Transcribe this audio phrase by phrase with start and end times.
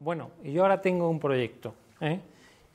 [0.00, 1.74] Bueno, y yo ahora tengo un proyecto.
[2.00, 2.20] ¿eh?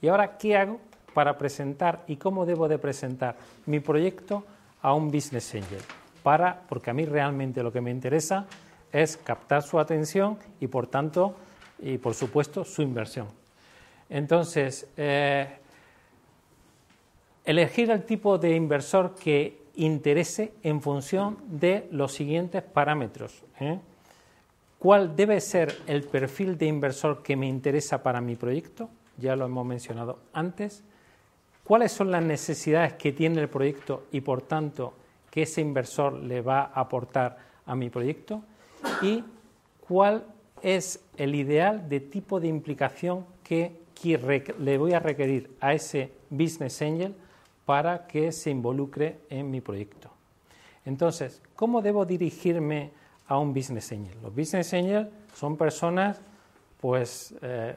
[0.01, 0.79] ¿Y ahora qué hago
[1.13, 4.43] para presentar y cómo debo de presentar mi proyecto
[4.81, 5.81] a un business angel?
[6.23, 8.45] Para, porque a mí realmente lo que me interesa
[8.91, 11.35] es captar su atención y por tanto,
[11.79, 13.27] y por supuesto, su inversión.
[14.09, 15.47] Entonces, eh,
[17.45, 23.43] elegir el tipo de inversor que interese en función de los siguientes parámetros.
[23.59, 23.79] ¿eh?
[24.79, 28.89] ¿Cuál debe ser el perfil de inversor que me interesa para mi proyecto?
[29.17, 30.83] Ya lo hemos mencionado antes.
[31.63, 34.93] ¿Cuáles son las necesidades que tiene el proyecto y, por tanto,
[35.31, 38.43] que ese inversor le va a aportar a mi proyecto?
[39.01, 39.23] ¿Y
[39.81, 40.23] cuál
[40.61, 43.81] es el ideal de tipo de implicación que
[44.59, 47.15] le voy a requerir a ese business angel
[47.65, 50.11] para que se involucre en mi proyecto?
[50.85, 52.91] Entonces, ¿cómo debo dirigirme
[53.27, 54.17] a un business angel.
[54.21, 56.19] Los business angels son personas,
[56.79, 57.75] pues, eh,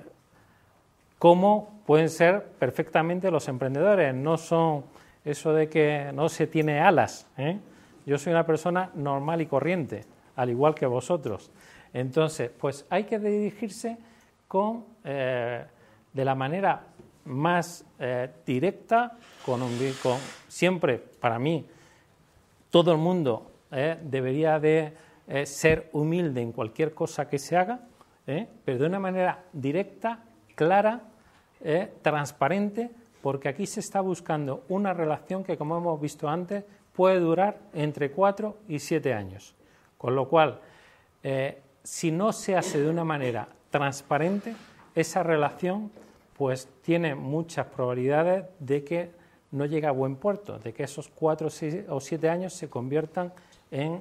[1.19, 4.15] como pueden ser perfectamente los emprendedores.
[4.15, 4.85] No son
[5.25, 7.27] eso de que no se tiene alas.
[7.37, 7.59] ¿eh?
[8.07, 10.05] Yo soy una persona normal y corriente,
[10.37, 11.51] al igual que vosotros.
[11.93, 13.99] Entonces, pues hay que dirigirse
[14.47, 15.65] con, eh,
[16.13, 16.83] de la manera
[17.25, 17.85] más
[18.47, 19.13] directa,
[19.45, 19.79] con, un,
[20.49, 21.67] siempre, para mí,
[22.71, 24.93] todo el mundo debería de
[25.45, 27.81] ser humilde en cualquier cosa que se haga,
[28.27, 28.47] ¿eh?
[28.65, 31.03] pero de una manera directa, clara,
[31.63, 31.93] ¿eh?
[32.03, 32.91] transparente,
[33.23, 36.65] porque aquí se está buscando una relación que, como hemos visto antes,
[36.95, 39.55] puede durar entre cuatro y siete años.
[39.99, 40.61] Con lo cual,
[41.23, 44.55] eh, si no se hace de una manera transparente,
[44.95, 45.91] esa relación
[46.37, 49.11] pues tiene muchas probabilidades de que
[49.51, 51.49] no llegue a buen puerto, de que esos cuatro
[51.89, 53.33] o siete años se conviertan
[53.71, 54.01] en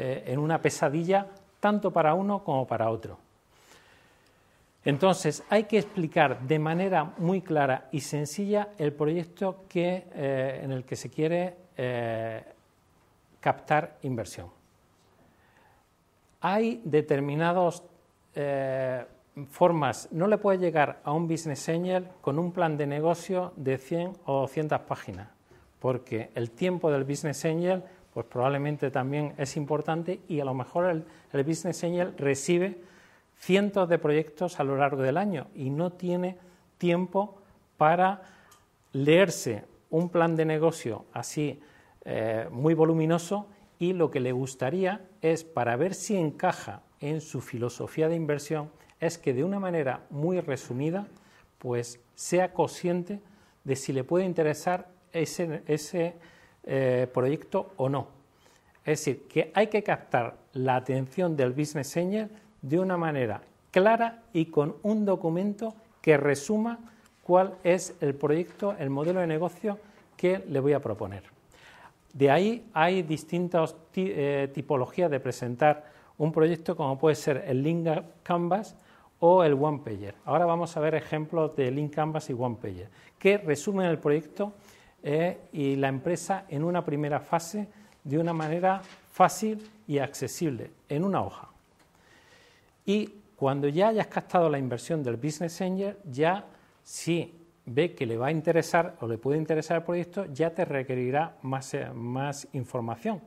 [0.00, 1.26] eh, en una pesadilla
[1.58, 3.18] tanto para uno como para otro.
[4.84, 10.70] Entonces, hay que explicar de manera muy clara y sencilla el proyecto que, eh, en
[10.70, 12.44] el que se quiere eh,
[13.40, 14.46] captar inversión.
[16.42, 17.82] Hay determinadas
[19.50, 23.78] formas, no le puede llegar a un business angel con un plan de negocio de
[23.78, 25.28] 100 o 200 páginas,
[25.80, 27.82] porque el tiempo del business angel
[28.18, 32.80] pues probablemente también es importante y a lo mejor el, Business Angel recibe
[33.38, 36.36] cientos de proyectos a lo largo del año y no tiene
[36.78, 37.38] tiempo
[37.76, 38.22] para
[38.92, 41.60] leerse un plan de negocio así
[42.04, 43.46] eh, muy voluminoso
[43.78, 48.68] y lo que le gustaría es, para ver si encaja en su filosofía de inversión,
[48.98, 51.06] es que de una manera muy resumida,
[51.58, 53.20] pues sea consciente
[53.62, 56.16] de si le puede interesar ese, ese
[56.70, 58.08] eh, proyecto o no.
[58.84, 62.28] Es decir, que hay que captar la atención del business angel
[62.60, 63.40] de una manera
[63.70, 66.78] clara y con un documento que resuma
[67.22, 69.78] cuál es el proyecto, el modelo de negocio
[70.14, 71.22] que le voy a proponer.
[72.12, 75.86] De ahí hay distintas eh, tipologías de presentar
[76.18, 77.88] un proyecto, como puede ser el Link
[78.22, 78.76] Canvas
[79.20, 80.16] o el One Pager.
[80.26, 84.52] Ahora vamos a ver ejemplos de Link Canvas y One Pager, que resumen el proyecto
[85.02, 87.68] eh, y la empresa en una primera fase
[88.04, 88.80] de una manera
[89.12, 91.48] fácil y accesible, en una hoja.
[92.84, 96.46] Y cuando ya hayas captado la inversión del Business Angel, ya
[96.82, 97.34] si
[97.66, 101.36] ve que le va a interesar o le puede interesar el proyecto, ya te requerirá
[101.42, 103.20] más, eh, más información.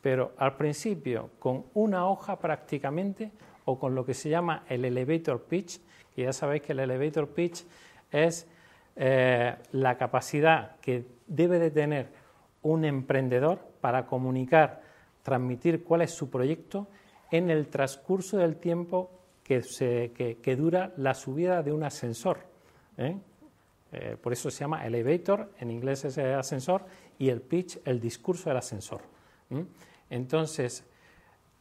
[0.00, 3.30] Pero al principio, con una hoja prácticamente,
[3.64, 5.80] o con lo que se llama el elevator pitch,
[6.14, 7.64] que ya sabéis que el elevator pitch
[8.10, 8.46] es
[8.96, 12.08] eh, la capacidad que debe de tener
[12.62, 14.82] un emprendedor para comunicar,
[15.22, 16.86] transmitir cuál es su proyecto
[17.30, 19.10] en el transcurso del tiempo
[19.42, 22.38] que, se, que, dura la subida de un ascensor.
[22.96, 23.16] ¿eh?
[23.92, 26.84] Eh, por eso se llama elevator, en inglés es ascensor,
[27.18, 29.02] y el pitch, el discurso del ascensor.
[30.08, 30.84] Entonces,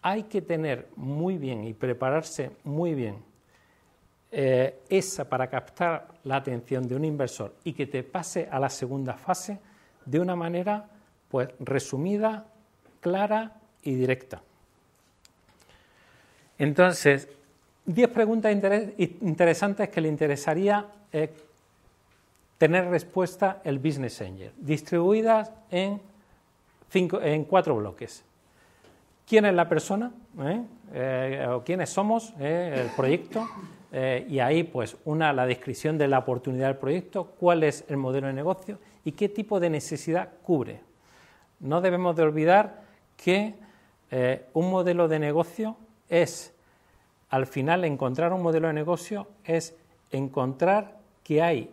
[0.01, 3.32] hay que tener muy bien y prepararse muy bien
[4.35, 8.67] eh, esa para captar la atención de un inversor y que te pase a la
[8.67, 9.59] segunda fase
[10.03, 10.89] de una manera
[11.29, 12.43] pues resumida,
[12.99, 13.51] clara
[13.83, 14.41] y directa.
[16.57, 17.29] Entonces,
[17.85, 18.51] 10 preguntas
[18.97, 21.31] interesantes que le interesaría eh,
[22.57, 26.01] tener respuesta el Business Angel, distribuidas en,
[26.89, 28.23] cinco, en cuatro bloques.
[29.27, 30.11] ¿Quién es la persona?
[30.41, 31.45] ¿Eh?
[31.51, 32.33] o quiénes somos?
[32.39, 33.47] el proyecto,
[33.95, 37.97] eh, y ahí pues una la descripción de la oportunidad del proyecto, cuál es el
[37.97, 40.81] modelo de negocio y qué tipo de necesidad cubre.
[41.59, 42.81] No debemos de olvidar
[43.15, 43.53] que
[44.09, 45.77] eh, un modelo de negocio
[46.09, 46.53] es
[47.29, 49.75] al final encontrar un modelo de negocio es
[50.11, 51.71] encontrar que hay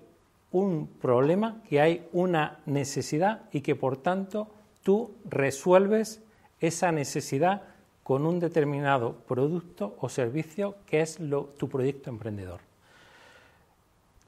[0.52, 4.48] un problema, que hay una necesidad y que por tanto
[4.82, 6.22] tú resuelves
[6.60, 7.62] esa necesidad
[8.10, 11.20] con un determinado producto o servicio que es
[11.56, 12.58] tu proyecto emprendedor.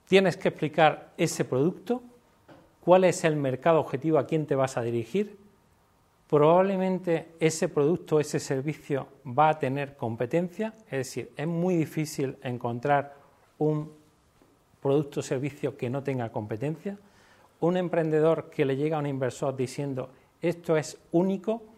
[0.07, 2.01] Tienes que explicar ese producto,
[2.79, 5.37] cuál es el mercado objetivo a quién te vas a dirigir.
[6.31, 13.17] Probablemente ese producto, ese servicio va a tener competencia, es decir, es muy difícil encontrar
[13.59, 13.91] un
[14.81, 16.97] producto o servicio que no tenga competencia.
[17.59, 21.72] Un emprendedor que le llega a un inversor diciendo esto es único,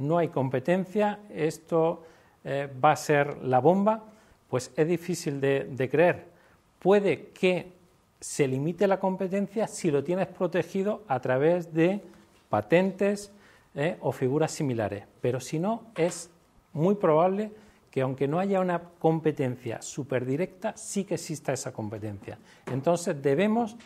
[0.00, 2.04] no hay competencia, esto
[2.44, 4.04] eh, va a ser la bomba,
[4.48, 6.26] pues es difícil de creer.
[6.80, 7.72] Puede que
[8.20, 12.02] se limite la competencia si lo tienes protegido a través de
[12.48, 13.32] patentes
[13.74, 15.04] eh, o figuras similares.
[15.20, 16.30] Pero si no, es
[16.72, 17.50] muy probable
[17.90, 22.38] que aunque no haya una competencia superdirecta, sí que exista esa competencia.
[22.66, 23.76] Entonces debemos,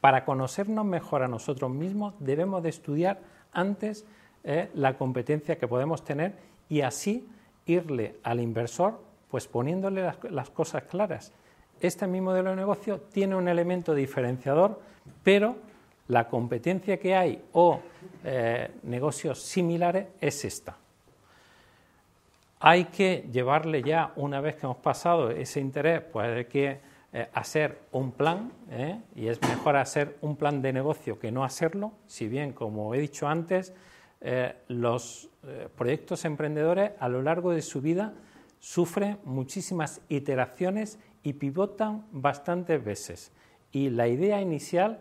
[0.00, 3.20] para conocernos mejor a nosotros mismos, debemos de estudiar
[3.52, 4.04] antes
[4.44, 6.32] eh, la competencia que podemos tener
[6.68, 7.28] y así
[7.66, 9.00] irle al inversor
[9.30, 11.32] pues poniéndole las cosas claras.
[11.80, 14.80] Este mismo modelo de negocio tiene un elemento diferenciador,
[15.22, 15.56] pero
[16.08, 17.80] la competencia que hay o
[18.24, 20.76] eh, negocios similares es esta.
[22.60, 26.80] Hay que llevarle ya, una vez que hemos pasado ese interés, pues hay que
[27.12, 28.52] eh, hacer un plan,
[29.16, 32.98] y es mejor hacer un plan de negocio que no hacerlo, si bien, como he
[32.98, 33.72] dicho antes,
[34.68, 35.28] los
[35.76, 38.14] proyectos emprendedores a lo largo de su vida
[38.62, 43.32] sufren muchísimas iteraciones y pivotan bastantes veces.
[43.72, 45.00] Y la idea inicial,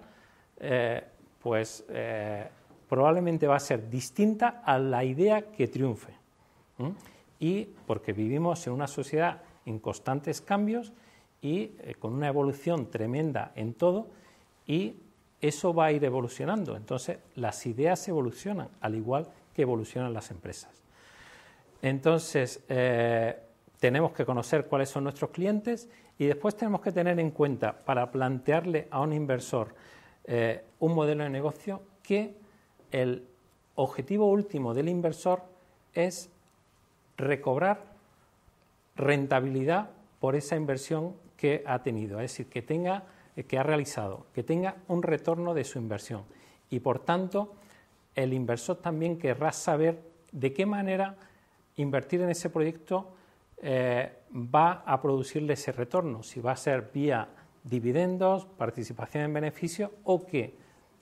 [0.60, 1.04] eh,
[1.40, 2.48] pues eh,
[2.90, 6.14] probablemente va a ser distinta a la idea que triunfe.
[7.40, 10.92] Y porque vivimos en una sociedad en constantes cambios
[11.42, 14.08] y eh, con una evolución tremenda en todo,
[14.66, 14.96] y
[15.42, 16.76] eso va a ir evolucionando.
[16.76, 20.72] Entonces, las ideas evolucionan, al igual que evolucionan las empresas.
[21.82, 22.62] Entonces,
[23.80, 25.90] tenemos que conocer cuáles son nuestros clientes
[26.20, 29.74] y después tenemos que tener en cuenta para plantearle a un inversor
[30.26, 32.36] eh, un modelo de negocio que
[32.92, 33.26] el
[33.74, 35.42] objetivo último del inversor
[35.96, 36.30] es
[37.18, 37.82] recobrar
[38.96, 39.90] rentabilidad
[40.20, 43.04] por esa inversión que ha tenido, es decir, que tenga
[43.48, 46.24] que ha realizado, que tenga un retorno de su inversión
[46.70, 47.54] y por tanto
[48.16, 50.02] el inversor también querrá saber
[50.32, 51.16] de qué manera
[51.78, 53.14] invertir en ese proyecto
[53.62, 57.28] eh, va a producirle ese retorno, si va a ser vía
[57.64, 60.56] dividendos, participación en beneficio o que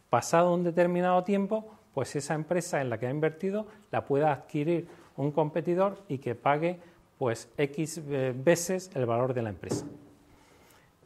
[0.09, 4.87] pasado un determinado tiempo, pues esa empresa en la que ha invertido la pueda adquirir
[5.15, 6.79] un competidor y que pague
[7.17, 9.85] pues X eh, veces el valor de la empresa.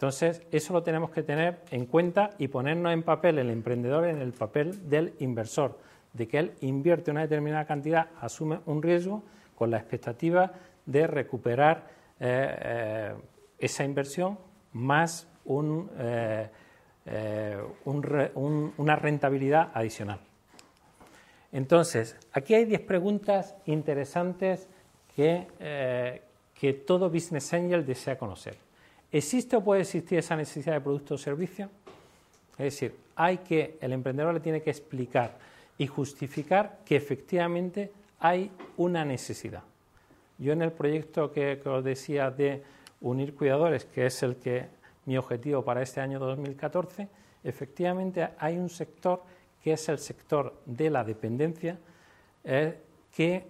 [0.03, 4.21] Entonces, eso lo tenemos que tener en cuenta y ponernos en papel el emprendedor en
[4.21, 5.79] el papel del inversor,
[6.11, 9.23] de que él invierte una determinada cantidad, asume un riesgo
[9.55, 10.51] con la expectativa
[10.85, 11.87] de recuperar
[12.19, 13.13] eh, eh,
[13.59, 14.37] esa inversión
[14.73, 16.49] más eh,
[17.85, 20.19] una rentabilidad adicional.
[21.53, 24.67] Entonces, aquí hay 10 preguntas interesantes
[25.15, 25.47] que,
[26.53, 28.62] que todo Business Angel desea conocer.
[29.13, 31.69] ¿Existe o puede existir esa necesidad de producto o servicio?
[32.57, 35.37] Es decir, hay que, el emprendedor le tiene que explicar
[35.77, 39.61] y justificar que efectivamente hay una necesidad.
[40.39, 42.63] Yo en el proyecto que, os decía de
[43.01, 44.65] unir cuidadores, que es el que
[45.05, 47.07] mi objetivo para este año 2014,
[47.43, 49.21] efectivamente hay un sector
[49.63, 51.77] que es el sector de la dependencia,
[52.43, 52.79] eh,
[53.15, 53.45] que,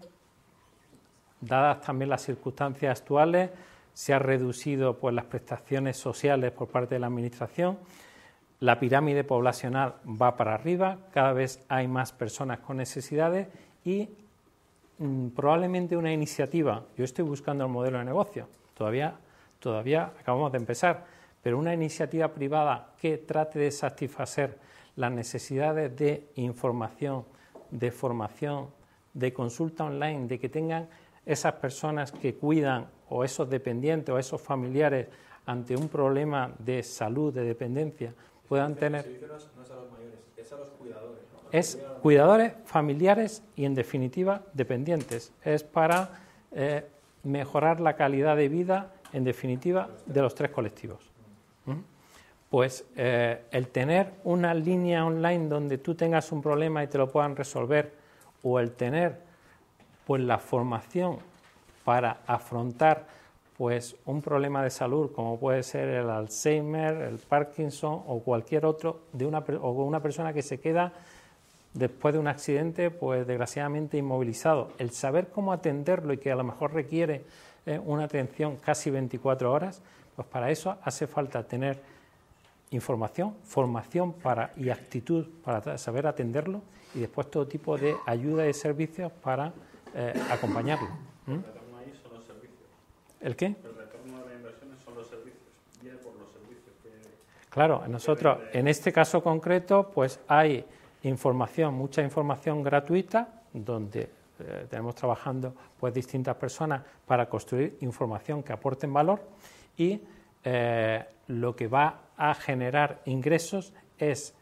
[1.40, 3.50] dadas también las circunstancias actuales,
[3.94, 7.78] se ha reducido pues, las prestaciones sociales por parte de la Administración,
[8.60, 13.48] la pirámide poblacional va para arriba, cada vez hay más personas con necesidades
[13.84, 14.10] y
[15.00, 19.16] Mm, probablemente una iniciativa, yo estoy buscando el modelo de negocio, todavía,
[19.60, 21.06] todavía acabamos de empezar,
[21.42, 24.60] pero una iniciativa privada que trate de satisfacer
[24.96, 27.26] las necesidades de información,
[27.72, 28.68] de formación,
[29.14, 30.88] de consulta online, de que tengan
[31.26, 35.08] esas personas que cuidan o esos dependientes o esos familiares
[35.46, 38.14] ante un problema de salud, de dependencia,
[38.48, 39.06] puedan tener...
[39.06, 44.42] no es a los mayores, es a los cuidadores es cuidadores, familiares y, en definitiva,
[44.54, 45.32] dependientes.
[45.44, 46.10] Es para
[46.52, 46.84] eh,
[47.22, 51.12] mejorar la calidad de vida, en definitiva, de los tres colectivos.
[51.68, 51.74] ¿Mm?
[52.50, 57.12] Pues eh, el tener una línea online donde tú tengas un problema y te lo
[57.12, 57.94] puedan resolver,
[58.42, 59.20] o el tener
[60.08, 61.20] pues la formación
[61.84, 63.08] para afrontar
[63.58, 69.02] pues un problema de salud como puede ser el Alzheimer, el Parkinson o cualquier otro
[69.14, 70.94] de una o una persona que se queda
[71.74, 74.72] después de un accidente, pues desgraciadamente inmovilizado.
[74.78, 77.24] El saber cómo atenderlo y que a lo mejor requiere
[77.66, 79.82] eh, una atención casi 24 horas,
[80.16, 81.80] pues para eso hace falta tener
[82.72, 86.62] información, formación para, y actitud para saber atenderlo
[86.96, 89.54] y después todo tipo de ayuda y servicios para
[89.96, 90.88] eh, acompañarlo.
[91.28, 92.68] El retorno ahí son los servicios.
[93.24, 93.46] ¿El qué?
[93.46, 95.42] El retorno de las inversiones son los servicios.
[95.82, 96.76] Viene por los servicios.
[96.84, 96.90] Que,
[97.50, 100.66] claro, nosotros en este caso concreto, pues hay
[101.04, 108.52] información, mucha información gratuita, donde eh, tenemos trabajando pues distintas personas para construir información que
[108.52, 109.22] aporten valor
[109.78, 110.02] y
[110.44, 114.36] eh, lo que va a generar ingresos es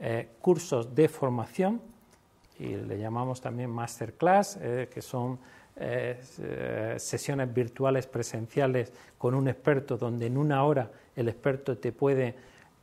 [0.00, 1.80] eh, cursos de formación
[2.58, 4.58] y le llamamos también masterclass,
[4.90, 5.38] que son
[6.96, 12.34] sesiones virtuales presenciales con un experto donde en una hora el experto te puede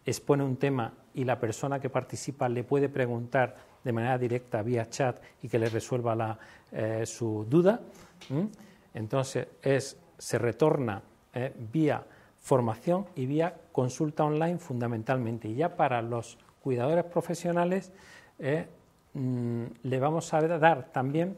[0.05, 4.89] expone un tema y la persona que participa le puede preguntar de manera directa vía
[4.89, 6.37] chat y que le resuelva
[6.71, 7.79] eh, su duda.
[8.93, 11.01] Entonces es, se retorna
[11.33, 12.03] eh, vía
[12.39, 15.47] formación y vía consulta online fundamentalmente.
[15.47, 17.91] Y ya para los cuidadores profesionales
[18.39, 18.67] eh,
[19.13, 21.37] mm, le vamos a dar también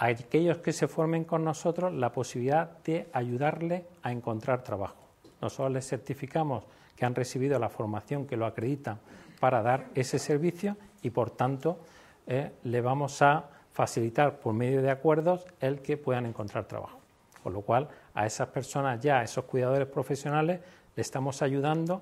[0.00, 4.96] a aquellos que se formen con nosotros la posibilidad de ayudarle a encontrar trabajo.
[5.42, 6.64] Nosotros les certificamos
[6.96, 8.96] que han recibido la formación que lo acredita
[9.40, 11.78] para dar ese servicio y, por tanto,
[12.26, 16.98] eh, le vamos a facilitar por medio de acuerdos el que puedan encontrar trabajo.
[17.42, 20.60] Con lo cual, a esas personas ya, a esos cuidadores profesionales,
[20.96, 22.00] le estamos ayudando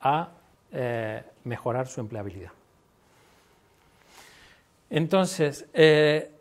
[0.00, 0.30] a
[0.70, 2.52] eh, mejorar su empleabilidad.
[4.90, 6.31] Entonces, eh,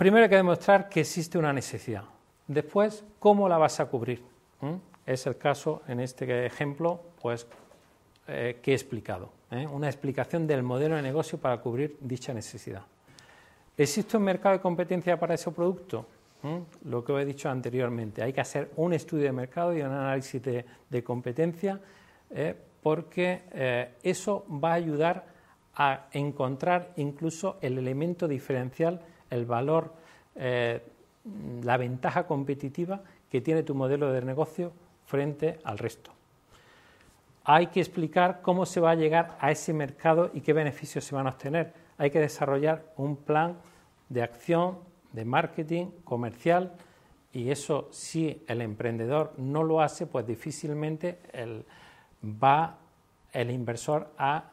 [0.00, 2.04] primero hay que demostrar que existe una necesidad.
[2.48, 4.22] Después, ¿cómo la vas a cubrir?
[4.62, 4.76] ¿Mm?
[5.04, 7.46] Es el caso, en este ejemplo, pues,
[8.26, 9.30] eh, que he explicado.
[9.50, 9.66] ¿eh?
[9.66, 12.80] Una explicación del modelo de negocio para cubrir dicha necesidad.
[13.76, 16.06] ¿Existe un mercado de competencia para ese producto?
[16.44, 16.88] ¿Mm?
[16.88, 18.22] Lo que os he dicho anteriormente.
[18.22, 21.78] Hay que hacer un estudio de mercado y un análisis de, competencia
[22.30, 22.56] ¿eh?
[22.82, 25.26] porque eso va a ayudar
[25.74, 29.94] a encontrar incluso el elemento diferencial, el valor,
[30.34, 34.72] la ventaja competitiva que tiene tu modelo de negocio
[35.06, 36.10] frente al resto.
[37.44, 41.14] Hay que explicar cómo se va a llegar a ese mercado y qué beneficios se
[41.14, 41.72] van a obtener.
[41.98, 43.56] Hay que desarrollar un plan
[44.08, 44.78] de acción,
[45.12, 46.72] de marketing comercial
[47.32, 51.18] y eso si el emprendedor no lo hace, pues difícilmente
[52.24, 52.76] va
[53.32, 54.50] el inversor a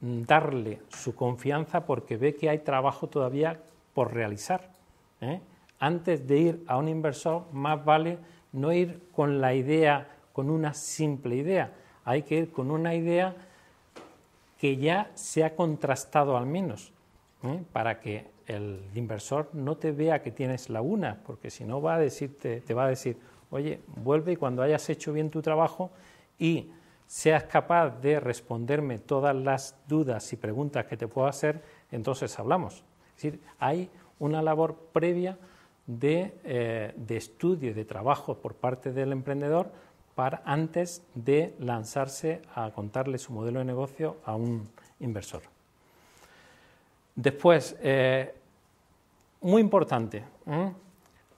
[0.00, 3.60] darle su confianza porque ve que hay trabajo todavía
[3.96, 4.68] por realizar.
[5.22, 5.40] ¿eh?
[5.78, 8.18] Antes de ir a un inversor, más vale
[8.52, 11.72] no ir con la idea, con una simple idea,
[12.04, 13.34] hay que ir con una idea
[14.60, 16.92] que ya se ha contrastado al menos,
[17.42, 17.62] ¿eh?
[17.72, 21.98] para que el inversor no te vea que tienes lagunas, porque si no va a
[21.98, 23.16] decirte, te va a decir,
[23.50, 25.90] oye, vuelve y cuando hayas hecho bien tu trabajo
[26.38, 26.70] y
[27.06, 32.84] seas capaz de responderme todas las dudas y preguntas que te puedo hacer, entonces hablamos.
[33.16, 35.38] Es decir, hay una labor previa
[35.88, 39.70] eh, de, estudio de trabajo por parte del emprendedor
[40.14, 44.68] para antes de lanzarse a contarle su modelo de negocio a un
[45.00, 45.42] inversor.
[47.14, 48.34] Después, eh,
[49.40, 50.24] muy importante,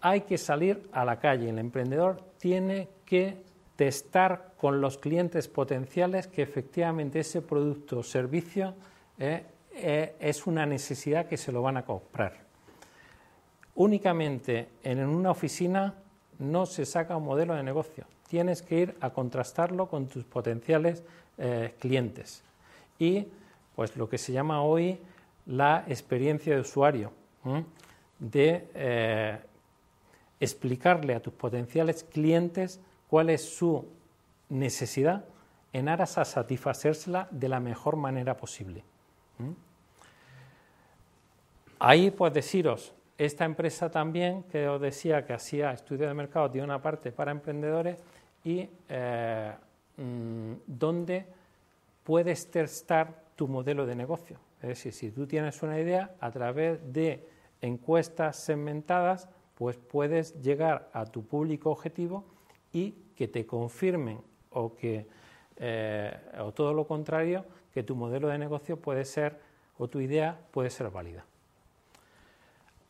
[0.01, 1.51] hay que salir a la calle.
[1.51, 3.37] El emprendedor tiene que
[3.77, 8.75] testar con los clientes potenciales que efectivamente ese producto o servicio
[9.19, 9.45] eh,
[9.79, 12.49] es una necesidad que se lo van a comprar
[13.79, 15.95] únicamente en una oficina
[16.39, 18.05] no se saca un modelo de negocio.
[18.29, 21.03] Tienes que ir a contrastarlo con tus potenciales
[21.39, 22.43] eh, clientes.
[22.99, 23.29] Y
[23.75, 24.99] pues lo que se llama hoy
[25.47, 27.13] la experiencia de usuario,
[28.19, 29.39] de eh,
[30.41, 33.87] explicarle a tus potenciales clientes cuál es su
[34.49, 35.25] necesidad
[35.73, 38.83] en aras a satisfacérsela de la mejor manera posible.
[41.79, 46.65] Ahí pues deciros esta empresa también, que os decía que hacía estudios de mercado, tiene
[46.65, 47.99] una parte para emprendedores
[48.45, 49.53] y eh,
[49.97, 51.27] mm, donde
[52.05, 54.39] puedes testar tu modelo de negocio.
[54.63, 57.29] Es decir, si tú tienes una idea, a través de
[57.61, 62.25] encuestas segmentadas, pues puedes llegar a tu público objetivo
[62.73, 64.21] y que te confirmen
[64.51, 65.07] o que
[65.61, 67.45] eh, o todo lo contrario,
[67.75, 69.41] que tu modelo de negocio puede ser
[69.77, 71.25] o tu idea puede ser válida.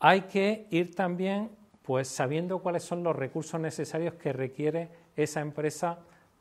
[0.01, 1.51] Hay que ir también
[1.83, 5.99] pues sabiendo cuáles son los recursos necesarios que requiere esa empresa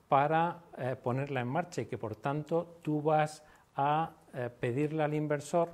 [0.08, 3.44] para eh, ponerla en marcha y que por tanto tú vas
[3.76, 5.70] a eh, pedirle al inversor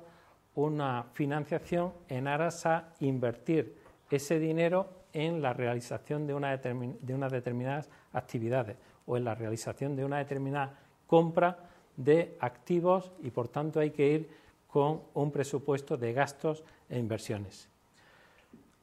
[0.54, 3.76] una financiación en aras a invertir
[4.10, 8.76] ese dinero en la realización de, una de unas determinadas actividades
[9.06, 11.58] o en la realización de una determinada compra
[11.96, 14.30] de activos y por tanto hay que ir
[14.68, 17.73] con un presupuesto de gastos e inversiones.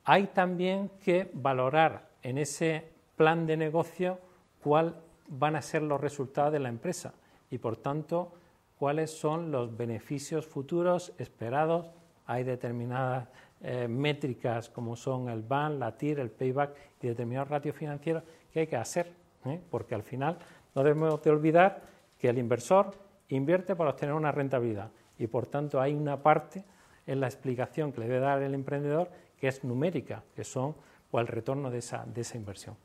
[0.03, 4.20] Hay también que valorar en ese plan de negocio
[4.63, 4.93] cuáles
[5.27, 7.13] van a ser los resultados de la empresa
[7.50, 8.34] y por tanto
[8.77, 11.91] cuáles son los beneficios futuros esperados.
[12.25, 13.27] Hay determinadas
[13.62, 18.62] eh, métricas como son el BAN, la TIR, el payback y determinados ratios financieros que
[18.62, 19.13] hay que hacer,
[19.46, 19.62] ¿eh?
[19.70, 20.38] porque al final
[20.75, 21.81] no debemos de olvidar
[22.17, 22.91] que el inversor
[23.29, 26.63] invierte para obtener una rentabilidad y por tanto hay una parte
[27.08, 29.10] en la explicación que le debe dar el emprendedor
[29.41, 30.75] que es numérica, que son
[31.10, 32.77] pues, el retorno de esa, de esa inversión.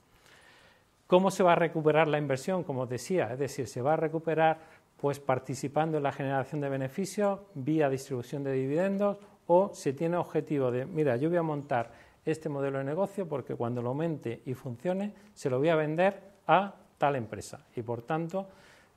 [1.07, 2.65] ¿Cómo se va a recuperar la inversión?
[2.65, 4.59] Como os decía, es decir, se va a recuperar
[4.97, 10.71] pues participando en la generación de beneficios vía distribución de dividendos o se tiene objetivo
[10.71, 11.93] de, mira, yo voy a montar
[12.25, 16.21] este modelo de negocio porque cuando lo aumente y funcione se lo voy a vender
[16.47, 18.49] a tal empresa y por tanto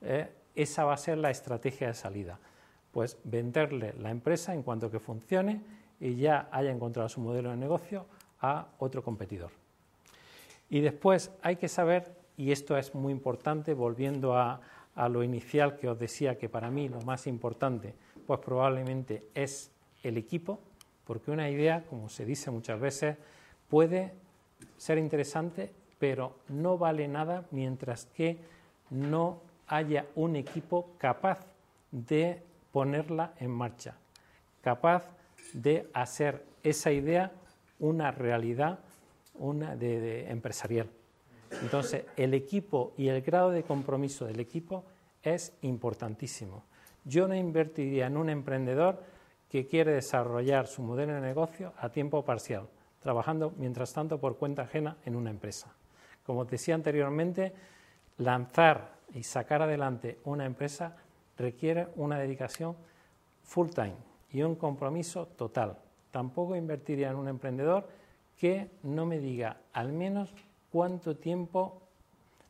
[0.02, 2.40] eh, esa va a ser la estrategia de salida.
[2.92, 5.62] Pues venderle la empresa en cuanto que funcione
[6.00, 8.06] y ya haya encontrado su modelo de negocio
[8.42, 9.52] a otro competidor.
[10.70, 14.62] Y después hay que saber, y esto es muy importante, volviendo a,
[15.10, 17.96] lo inicial que os decía que para mí lo más importante,
[18.28, 19.72] pues probablemente es
[20.04, 20.60] el equipo,
[21.06, 23.16] porque una idea, como se dice muchas veces,
[23.70, 24.14] puede
[24.76, 28.40] ser interesante, pero no vale nada mientras que
[28.90, 31.46] no haya un equipo capaz
[31.92, 33.96] de ponerla en marcha,
[34.62, 35.06] capaz
[35.54, 37.32] de hacer esa idea
[37.80, 38.80] una realidad
[39.40, 40.90] una de empresarial.
[41.62, 44.84] Entonces, el equipo y el grado de compromiso del equipo
[45.24, 46.64] es importantísimo.
[47.06, 49.02] Yo no invertiría en un emprendedor
[49.50, 52.68] que quiere desarrollar su modelo de negocio a tiempo parcial,
[53.02, 55.74] trabajando mientras tanto por cuenta ajena en una empresa.
[56.24, 57.54] Como decía anteriormente,
[58.18, 60.98] lanzar y sacar adelante una empresa
[61.38, 62.76] requiere una dedicación
[63.42, 65.78] full time y un compromiso total.
[66.12, 67.88] Tampoco invertiría en un emprendedor
[68.38, 70.34] que no me diga al menos
[70.72, 71.82] cuánto tiempo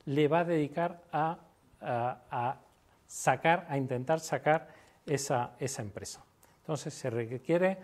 [0.06, 1.40] le va a dedicar a,
[3.08, 4.70] sacar, a intentar sacar
[5.06, 6.24] esa, empresa.
[6.62, 7.78] Entonces se requiere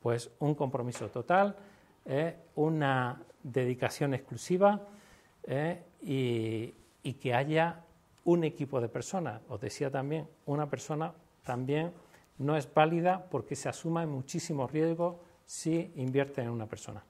[0.00, 1.56] pues un compromiso total,
[2.04, 4.80] eh, una dedicación exclusiva
[5.42, 7.82] eh, y, y, que haya
[8.24, 9.40] un equipo de personas.
[9.48, 11.92] Os decía también, una persona también
[12.38, 17.02] no es válida porque se asuma muchísimos riesgos si invierte en una persona.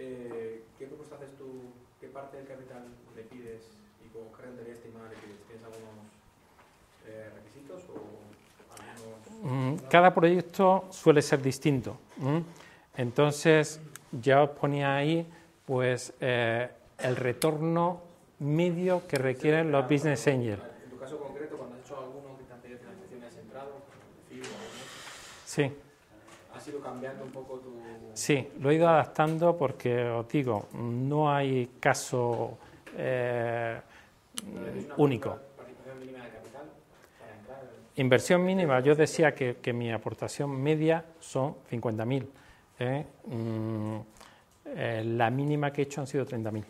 [0.00, 1.72] Eh, ¿qué propuesta haces tú?
[2.00, 2.84] ¿Qué parte del capital
[3.16, 3.62] le pides
[4.04, 5.38] y con qué rentabilidad estimada le pides?
[5.48, 6.06] ¿Tienes algunos
[7.06, 8.20] eh, requisitos o
[8.80, 9.82] algunos...
[9.82, 11.98] Mm, cada proyecto suele ser distinto.
[12.96, 13.80] Entonces,
[14.12, 15.26] ya os ponía ahí
[15.66, 18.02] pues eh, el retorno
[18.38, 20.62] medio que requieren los business angels.
[20.84, 23.82] En tu caso concreto, cuando has hecho alguno que te han pedido financiación, has entrado,
[25.44, 25.72] Sí
[26.68, 27.80] ido cambiando un poco tu...?
[28.14, 32.58] Sí, lo he ido adaptando porque, os digo, no hay caso
[32.96, 33.80] eh,
[34.96, 35.38] único.
[35.56, 36.62] ¿Participación mínima de capital
[37.18, 37.62] para entrar?
[37.96, 42.26] Inversión mínima, yo decía que, que mi aportación media son 50.000.
[42.80, 43.06] ¿eh?
[43.26, 43.96] Mm,
[44.66, 46.64] eh, la mínima que he hecho han sido 30.000.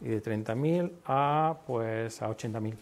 [0.00, 2.74] Y de 30.000 a, pues, a 80.000.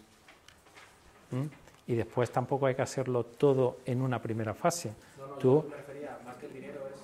[1.30, 1.46] ¿Mm?
[1.86, 4.92] Y después tampoco hay que hacerlo todo en una primera fase
[5.38, 5.64] tú...
[5.68, 7.00] me refería, más que el dinero, es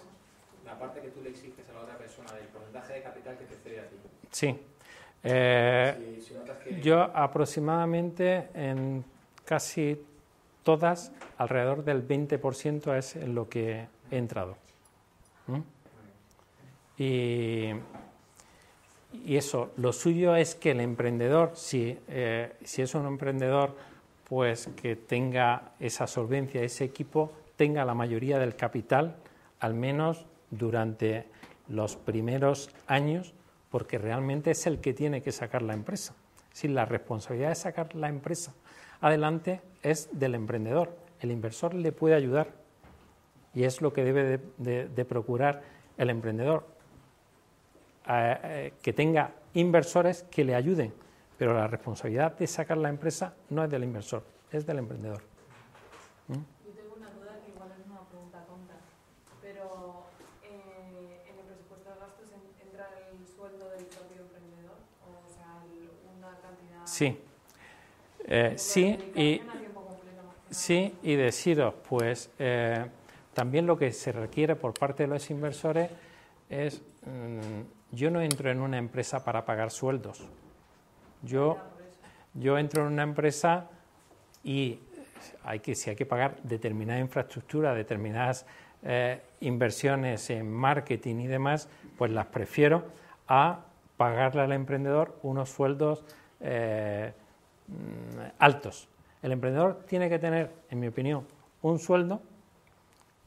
[0.65, 3.45] la parte que tú le exiges a la otra persona, del porcentaje de capital que
[3.45, 3.97] te cede a ti.
[4.31, 4.59] Sí.
[5.23, 6.21] Eh,
[6.83, 9.05] yo aproximadamente en
[9.45, 10.05] casi
[10.63, 14.57] todas, alrededor del 20% es en lo que he entrado.
[15.47, 15.61] ¿Mm?
[16.99, 17.71] Y,
[19.25, 23.77] y, eso, lo suyo es que el emprendedor, si, eh, si es un emprendedor,
[24.29, 29.17] pues que tenga esa solvencia, ese equipo, tenga la mayoría del capital,
[29.61, 31.27] al menos durante
[31.69, 33.35] los primeros años,
[33.71, 36.15] porque realmente es el que tiene que sacar la empresa.
[36.53, 38.55] Si la responsabilidad de sacar la empresa
[39.01, 40.97] adelante es del emprendedor.
[41.21, 42.53] El inversor le puede ayudar
[43.55, 45.63] y es lo que debe de, procurar
[45.97, 46.67] el emprendedor,
[48.07, 50.93] eh, que tenga inversores que le ayuden,
[51.39, 55.23] pero la responsabilidad de sacar la empresa no es del inversor, es del emprendedor.
[56.29, 56.35] ¿Mm?
[56.35, 58.75] Yo tengo una duda que igual es una pregunta tonta,
[59.41, 60.05] pero
[60.43, 62.27] eh, ¿en el presupuesto de gastos
[62.63, 64.77] entra el sueldo del propio emprendedor?
[65.01, 65.63] O sea,
[66.19, 66.85] una cantidad...
[66.85, 67.19] Sí,
[68.27, 69.41] eh, sí, y,
[70.51, 72.85] sí, y deciros, pues eh,
[73.33, 75.91] también lo que se requiere por parte de los inversores
[76.51, 76.83] es...
[77.07, 80.27] Mm, yo no entro en una empresa para pagar sueldos.
[81.23, 81.59] Yo,
[82.35, 83.69] yo entro en una empresa
[84.43, 84.81] y
[85.45, 88.47] hay que, si hay que pagar determinada infraestructura, determinadas
[88.83, 92.85] eh, inversiones en marketing y demás, pues las prefiero
[93.29, 93.61] a
[93.97, 96.05] pagarle al emprendedor unos sueldos
[96.41, 97.13] eh,
[97.69, 98.89] mm, altos.
[99.23, 101.27] El emprendedor tiene que tener, en mi opinión,
[101.63, 102.21] un sueldo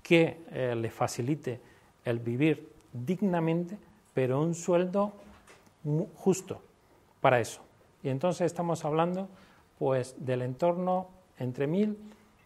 [0.04, 1.60] que eh, le facilite
[2.06, 3.78] el vivir dignamente,
[4.18, 5.14] pero un sueldo
[6.16, 6.60] justo
[7.22, 7.62] para eso.
[8.02, 9.30] Y entonces estamos hablando
[9.78, 11.96] pues del entorno entre 1.000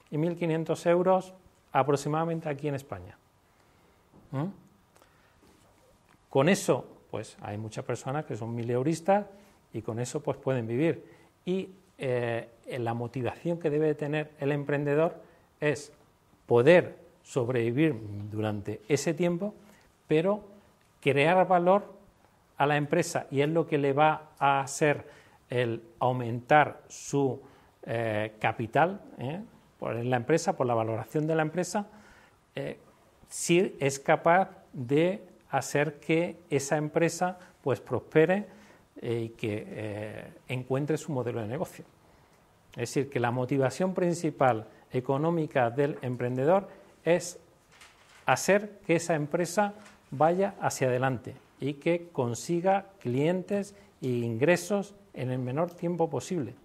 [0.10, 1.34] y 1.500 euros
[1.71, 3.17] aproximadamente aquí en España.
[6.29, 9.27] Con eso, pues hay muchas personas que son mileuristas
[9.71, 11.05] y con eso pues pueden vivir.
[11.45, 15.21] Y eh, la motivación que debe tener el emprendedor
[15.62, 15.93] es
[16.47, 17.95] poder sobrevivir
[18.29, 19.53] durante ese tiempo,
[20.10, 20.50] pero
[21.01, 21.93] crear valor
[22.57, 25.05] a la empresa y es lo que le va a hacer
[25.49, 27.41] el aumentar su
[27.83, 29.41] eh, capital ¿eh?
[29.79, 31.87] por la empresa, por la valoración de la empresa,
[32.55, 32.77] eh,
[33.27, 38.47] si es capaz de hacer que esa empresa pues prospere
[39.01, 41.85] y que encuentre su modelo de negocio.
[42.73, 46.69] Es decir, que la motivación principal económica del emprendedor
[47.03, 47.39] es
[48.25, 49.73] hacer que esa empresa
[50.12, 56.56] vaya hacia adelante y que consiga clientes e ingresos en el menor tiempo posible.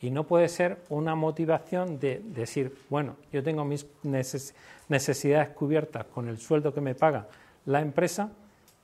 [0.00, 6.28] Y no puede ser una motivación de decir, bueno, yo tengo mis necesidades cubiertas con
[6.28, 7.26] el sueldo que me paga
[7.66, 8.30] la empresa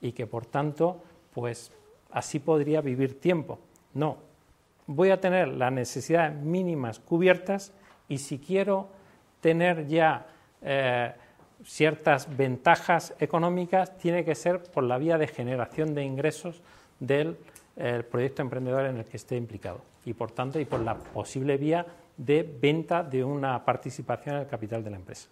[0.01, 1.01] y que por tanto,
[1.33, 1.71] pues
[2.11, 3.59] así podría vivir tiempo.
[3.93, 4.17] No,
[4.87, 7.71] voy a tener las necesidades mínimas cubiertas
[8.09, 8.89] y si quiero
[9.39, 10.27] tener ya
[10.61, 11.13] eh,
[11.65, 16.61] ciertas ventajas económicas, tiene que ser por la vía de generación de ingresos
[16.99, 17.37] del
[17.75, 21.57] el proyecto emprendedor en el que esté implicado y por tanto y por la posible
[21.57, 25.27] vía de venta de una participación en el capital de la empresa.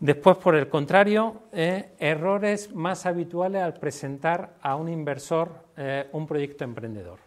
[0.00, 6.26] Después, por el contrario, eh, errores más habituales al presentar a un inversor eh, un
[6.26, 7.20] proyecto emprendedor.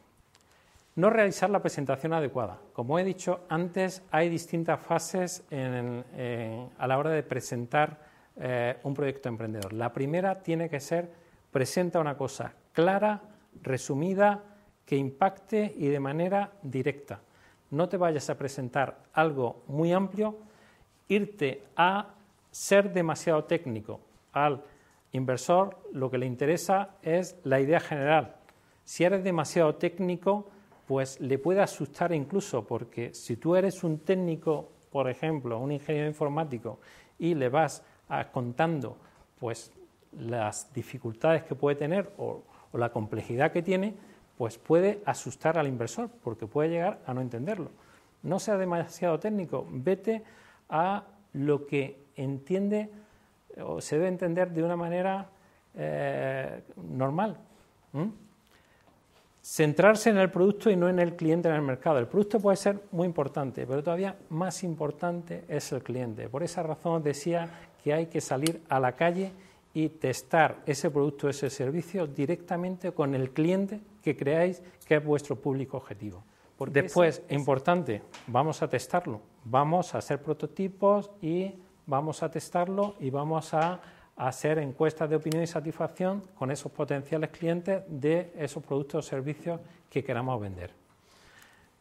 [0.96, 2.62] No realizar la presentación adecuada.
[2.72, 8.00] Como he dicho antes, hay distintas fases a la hora de presentar
[8.38, 9.74] eh, un proyecto emprendedor.
[9.74, 11.12] La primera tiene que ser,
[11.52, 13.22] presenta una cosa clara,
[13.62, 14.42] resumida,
[14.86, 17.20] que impacte y de manera directa.
[17.72, 20.38] No te vayas a presentar algo muy amplio,
[21.10, 22.14] irte a
[22.52, 24.00] ser demasiado técnico.
[24.32, 24.64] Al
[25.12, 28.36] inversor lo que le interesa es la idea general.
[28.86, 30.52] Si eres demasiado técnico,
[30.88, 36.08] pues le puede asustar incluso, porque si tú eres un técnico, por ejemplo, un ingeniero
[36.08, 36.80] informático,
[37.18, 37.84] y le vas
[38.32, 38.98] contando
[39.40, 39.72] pues
[40.20, 42.44] las dificultades que puede tener o,
[42.74, 43.96] la complejidad que tiene,
[44.38, 47.72] pues puede asustar al inversor porque puede llegar a no entenderlo.
[48.22, 50.24] No sea demasiado técnico, vete
[50.68, 52.90] a lo que entiende
[53.64, 55.30] o se debe entender de una manera
[55.74, 57.38] eh, normal.
[59.48, 62.00] Centrarse en el producto y no en el cliente en el mercado.
[62.00, 66.28] El producto puede ser muy importante, pero todavía más importante es el cliente.
[66.30, 67.48] Por esa razón decía
[67.84, 69.32] que hay que salir a la calle
[69.72, 75.36] y testar ese producto, ese servicio directamente con el cliente que creáis que es vuestro
[75.36, 76.24] público objetivo.
[76.72, 81.54] Después, importante, vamos a testarlo, vamos a hacer prototipos y
[81.86, 83.80] vamos a testarlo y vamos a
[84.16, 89.60] hacer encuestas de opinión y satisfacción con esos potenciales clientes de esos productos o servicios
[89.90, 90.72] que queramos vender.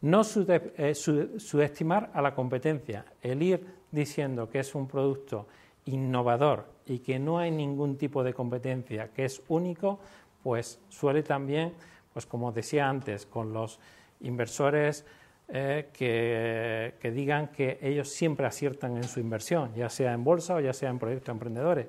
[0.01, 5.47] No eh, subestimar a la competencia, el ir diciendo que es un producto
[5.85, 9.99] innovador y que no hay ningún tipo de competencia que es único,
[10.43, 11.73] pues suele también,
[12.13, 13.79] pues como decía antes, con los
[14.21, 15.05] inversores
[15.47, 20.55] eh, que, que, digan que ellos siempre aciertan en su inversión, ya sea en bolsa
[20.55, 21.87] o ya sea en proyectos emprendedores.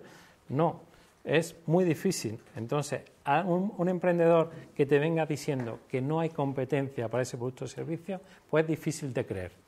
[0.48, 0.80] No,
[1.24, 2.38] es muy difícil.
[2.54, 7.64] Entonces, a un, emprendedor que te venga diciendo que no hay competencia para ese producto
[7.64, 9.66] o servicio, pues es difícil de creer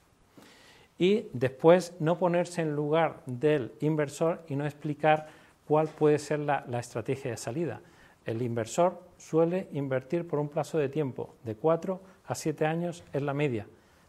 [0.98, 5.28] y después no ponerse en lugar del inversor y no explicar
[5.66, 7.80] cuál puede ser la, estrategia de salida.
[8.26, 13.26] El inversor suele invertir por un plazo de tiempo de cuatro a siete años en
[13.26, 13.66] la media,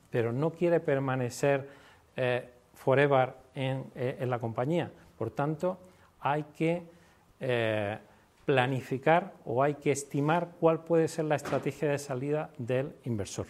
[0.10, 1.70] pero no quiere permanecer
[2.16, 4.92] eh, forever eh, en, la compañía.
[5.18, 5.78] Por tanto,
[6.22, 6.84] hay que
[7.40, 7.98] eh,
[8.46, 13.48] planificar o hay que estimar cuál puede ser la estrategia de salida del inversor.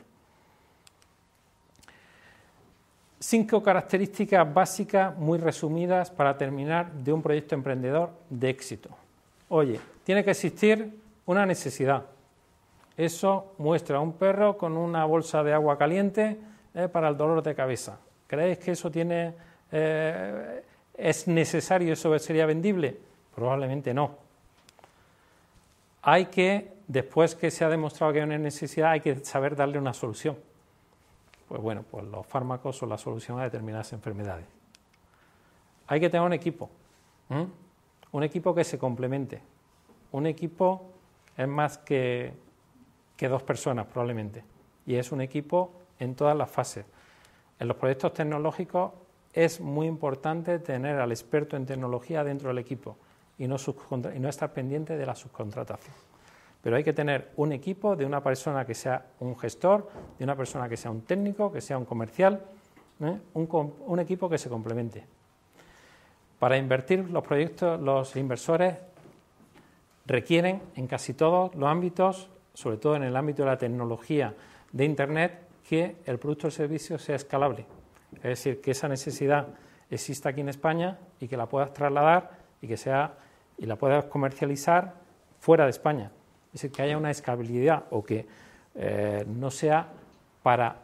[3.20, 8.90] Cinco características básicas muy resumidas para terminar de un proyecto emprendedor de éxito.
[9.50, 12.06] Oye, tiene que existir una necesidad.
[12.96, 16.38] Eso muestra un perro con una bolsa de agua caliente
[16.74, 18.00] eh, para el dolor de cabeza.
[18.28, 19.34] ¿Creéis que eso tiene,
[19.72, 20.64] eh,
[21.00, 22.98] es necesario, eso sería vendible?
[23.36, 24.18] Probablemente no.
[26.02, 29.78] Hay que, después que se ha demostrado que hay una necesidad, hay que saber darle
[29.78, 30.38] una solución
[31.50, 34.46] pues bueno, pues los fármacos son la solución a determinadas enfermedades.
[35.88, 36.70] Hay que tener un equipo,
[38.12, 39.42] un equipo que se complemente.
[40.12, 40.92] Un equipo
[41.36, 42.34] es más que,
[43.18, 44.44] que dos personas probablemente,
[44.86, 46.86] y es un equipo en todas las fases.
[47.58, 48.92] En los proyectos tecnológicos
[49.34, 52.98] es muy importante tener al experto en tecnología dentro del equipo
[53.38, 55.94] y no, estar pendiente de la subcontratación
[56.62, 60.36] pero hay que tener un equipo de una persona que sea un gestor, de una
[60.36, 62.44] persona que sea un técnico, que sea un comercial,
[63.00, 63.18] ¿eh?
[63.34, 65.06] un, equipo que se complemente.
[66.38, 68.76] Para invertir los proyectos, los inversores
[70.06, 74.36] requieren en casi todos los ámbitos, sobre todo en el ámbito de la tecnología
[74.72, 77.66] de Internet, que el producto o servicio sea escalable.
[78.18, 79.48] Es decir, que esa necesidad
[79.90, 83.14] exista aquí en España y que la puedas trasladar y que sea
[83.58, 84.96] y la puedas comercializar
[85.40, 86.12] fuera de España.
[86.48, 88.26] Es decir, que haya una escalabilidad o que
[88.76, 89.88] eh, no sea
[90.42, 90.78] para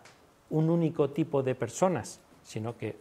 [0.49, 2.97] un único tipo de personas, sino que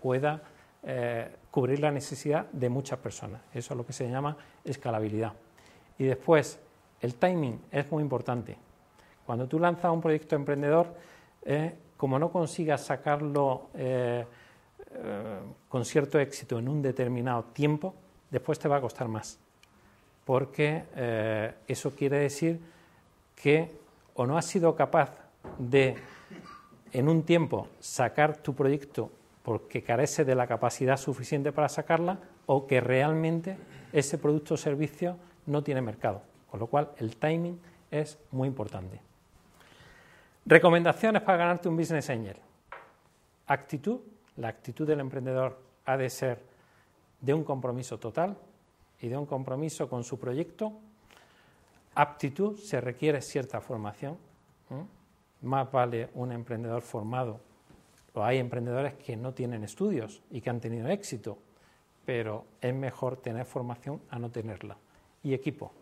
[0.00, 0.42] pueda
[0.82, 3.42] eh, cubrir la necesidad de muchas personas.
[3.52, 5.32] Eso es lo que se llama escalabilidad.
[5.98, 6.60] Y después,
[7.00, 8.56] el timing es muy importante.
[9.24, 10.94] Cuando tú lanzas un proyecto emprendedor,
[11.42, 13.68] eh, como no consigas sacarlo
[15.68, 17.94] con cierto éxito en un determinado tiempo,
[18.30, 19.38] después te va a costar más
[20.26, 22.60] porque eh, eso quiere decir
[23.34, 23.70] que
[24.14, 25.12] o no has sido capaz
[25.56, 25.94] de
[26.92, 29.10] en un tiempo sacar tu proyecto
[29.44, 33.56] porque carece de la capacidad suficiente para sacarla o que realmente
[33.92, 36.22] ese producto o servicio no tiene mercado.
[36.50, 37.60] Con lo cual el timing
[37.92, 39.05] es muy importante.
[40.46, 42.36] Recomendaciones para ganarte un business angel.
[43.48, 44.00] Actitud.
[44.36, 46.42] La actitud del emprendedor ha de ser
[47.20, 48.36] de un compromiso total,
[49.00, 50.72] y de un compromiso con su proyecto.
[51.94, 54.16] Aptitud, se requiere cierta formación.
[55.42, 57.40] Más vale un emprendedor formado.
[58.14, 61.38] O hay emprendedores que no tienen estudios y que han tenido éxito,
[62.06, 64.76] pero es mejor tener formación a no tenerla.
[65.22, 65.72] Y equipo.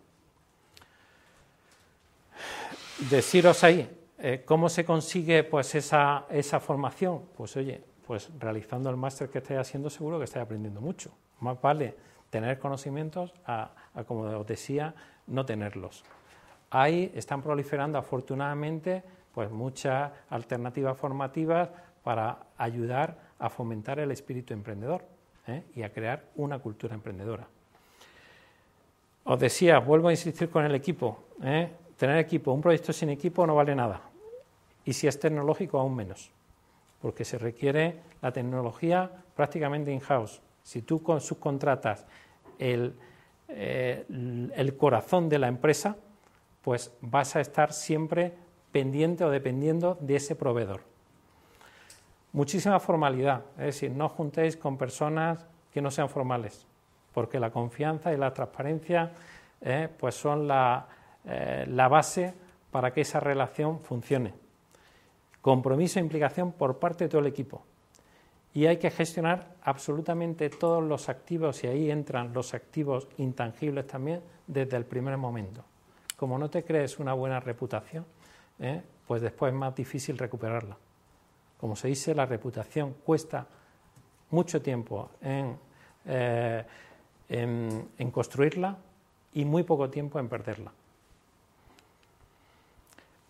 [3.11, 7.23] Deciros ahí, eh, ¿cómo se consigue pues esa, esa formación?
[7.37, 11.11] Pues oye, pues realizando el máster que estáis haciendo seguro que estáis aprendiendo mucho.
[11.41, 11.95] Más vale
[12.31, 13.71] tener conocimientos a,
[14.07, 14.95] como os decía,
[15.27, 16.05] no tenerlos.
[16.71, 21.69] Ahí están proliferando afortunadamente pues muchas alternativas formativas
[22.03, 25.05] para ayudar a fomentar el espíritu emprendedor
[25.47, 25.63] ¿eh?
[25.75, 27.47] y a crear una cultura emprendedora.
[29.25, 31.25] Os decía, vuelvo a insistir con el equipo.
[31.43, 31.71] ¿eh?
[32.05, 34.03] Tener equipo, un proyecto sin equipo no vale nada.
[34.85, 36.31] Y si es tecnológico, aún menos.
[37.01, 40.43] Porque se requiere la tecnología prácticamente in-house.
[40.63, 42.05] Si tú subcontratas
[42.59, 42.95] el,
[43.49, 44.05] eh,
[44.55, 45.97] el corazón de la empresa,
[46.61, 48.35] pues vas a estar siempre
[48.71, 50.83] pendiente o dependiendo de ese proveedor.
[52.35, 56.67] Muchísima formalidad, es decir, no juntéis con personas que no sean formales,
[57.15, 59.13] porque la confianza y la transparencia
[59.63, 60.87] eh, pues son la,
[61.25, 62.35] eh, la base
[62.71, 64.35] para que esa relación funcione.
[65.41, 67.65] Compromiso e implicación por parte de todo el equipo
[68.55, 74.23] y hay que gestionar absolutamente todos los activos y ahí entran los activos intangibles también
[74.47, 75.65] desde el primer momento.
[76.17, 78.07] Como no te crees una buena reputación,
[78.61, 78.81] ¿eh?
[79.07, 80.77] pues después es más difícil recuperarla.
[81.59, 83.45] Como se dice, la reputación cuesta
[84.31, 85.57] mucho tiempo en,
[86.07, 86.65] eh,
[88.13, 88.79] construirla
[89.33, 90.73] y muy poco tiempo en perderla.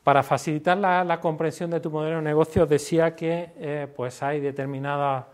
[0.04, 5.24] Para facilitar la, comprensión de tu modelo de negocio, decía que eh, pues hay determinadas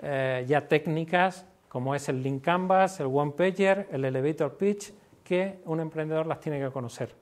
[0.00, 5.58] eh, ya técnicas, como es el link canvas, el one pager, el elevator pitch, que
[5.64, 7.12] un emprendedor las tiene que conocer.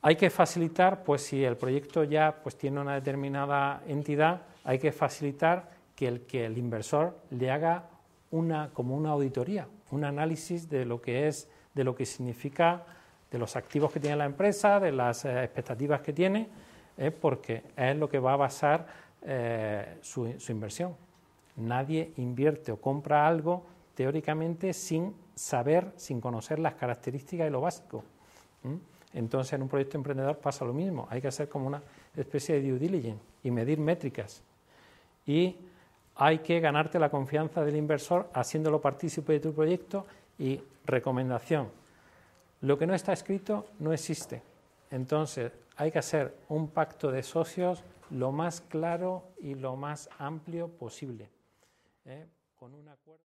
[0.00, 4.92] Hay que facilitar, pues si el proyecto ya pues, tiene una determinada entidad, hay que
[4.92, 7.90] facilitar que el, que el inversor le haga
[8.30, 12.86] una, como una auditoría, un análisis de lo que es, de lo que significa
[13.32, 16.48] de los activos que tiene la empresa, de las eh, expectativas que tiene,
[17.20, 18.86] porque es lo que va a basar
[19.22, 20.94] eh, su, inversión.
[21.56, 23.64] Nadie invierte o compra algo
[23.94, 28.04] teóricamente sin saber, sin conocer las características y lo básico.
[29.14, 31.06] Entonces, en un proyecto emprendedor pasa lo mismo.
[31.10, 31.82] Hay que hacer como una
[32.16, 34.42] especie de due diligence y medir métricas.
[35.26, 35.56] Y
[36.16, 40.06] hay que ganarte la confianza del inversor haciéndolo partícipe de tu proyecto
[40.38, 41.68] y recomendación.
[42.62, 44.42] Lo que no está escrito no existe.
[44.90, 50.68] Entonces, hay que hacer un pacto de socios lo más claro y lo más amplio
[50.68, 51.28] posible.
[52.04, 52.26] ¿eh?
[52.56, 53.22] Con un acuerdo.